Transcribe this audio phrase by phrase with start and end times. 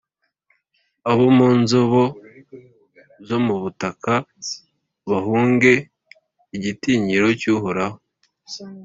[1.11, 2.01] Abo mu nzobo
[3.27, 4.13] zo mu butaka
[5.09, 5.71] bahunge
[6.55, 7.97] igitinyiro cy’Uhoraho